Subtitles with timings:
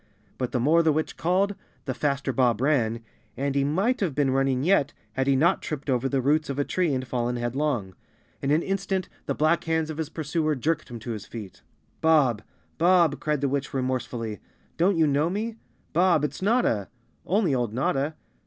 [0.39, 1.53] But the more the witch called,
[1.85, 3.03] the faster Bob ran,
[3.37, 6.57] and he might have been running yet, had he not tripped over the roots of
[6.57, 7.93] a tree and fallen headlong.
[8.41, 11.61] In an instant the black hands of his pursuer jerked him to his feet.
[12.01, 13.11] 236 Chapter Eighteen "Bob!
[13.11, 14.39] Bob!" cried the witch remorsefully,
[14.77, 15.57] "don't you know me?
[15.93, 18.15] Bob, it's Notta—only old Notta!"